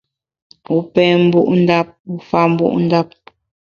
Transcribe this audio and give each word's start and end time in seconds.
Wu 0.69 0.77
pem 0.93 1.15
mbu’ 1.25 1.41
ndap, 1.61 1.87
wu 2.09 2.17
fa 2.29 2.41
mbu’ 2.51 2.67
ndap. 2.85 3.09